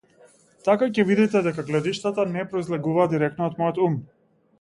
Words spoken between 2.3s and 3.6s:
не произлегуваат дирекно